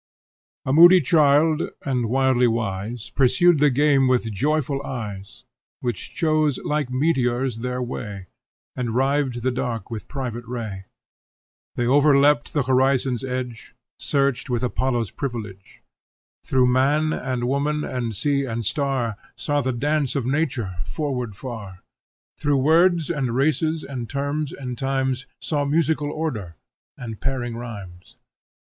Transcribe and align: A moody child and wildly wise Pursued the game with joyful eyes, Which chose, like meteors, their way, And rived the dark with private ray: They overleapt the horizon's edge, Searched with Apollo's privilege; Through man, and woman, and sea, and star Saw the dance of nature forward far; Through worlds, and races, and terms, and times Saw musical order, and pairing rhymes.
A 0.65 0.73
moody 0.73 0.99
child 0.99 1.61
and 1.85 2.09
wildly 2.09 2.47
wise 2.47 3.11
Pursued 3.11 3.59
the 3.59 3.69
game 3.69 4.07
with 4.07 4.31
joyful 4.31 4.81
eyes, 4.83 5.43
Which 5.79 6.15
chose, 6.15 6.57
like 6.65 6.89
meteors, 6.89 7.59
their 7.59 7.83
way, 7.83 8.25
And 8.75 8.95
rived 8.95 9.43
the 9.43 9.51
dark 9.51 9.91
with 9.91 10.07
private 10.07 10.45
ray: 10.47 10.85
They 11.75 11.85
overleapt 11.85 12.51
the 12.53 12.63
horizon's 12.63 13.23
edge, 13.23 13.75
Searched 13.99 14.49
with 14.49 14.63
Apollo's 14.63 15.11
privilege; 15.11 15.83
Through 16.43 16.65
man, 16.65 17.13
and 17.13 17.43
woman, 17.43 17.83
and 17.83 18.15
sea, 18.15 18.45
and 18.45 18.65
star 18.65 19.17
Saw 19.37 19.61
the 19.61 19.71
dance 19.71 20.15
of 20.15 20.25
nature 20.25 20.77
forward 20.83 21.35
far; 21.35 21.83
Through 22.39 22.57
worlds, 22.57 23.11
and 23.11 23.35
races, 23.35 23.83
and 23.83 24.09
terms, 24.09 24.51
and 24.51 24.79
times 24.79 25.27
Saw 25.43 25.63
musical 25.63 26.09
order, 26.09 26.55
and 26.97 27.21
pairing 27.21 27.55
rhymes. 27.55 28.15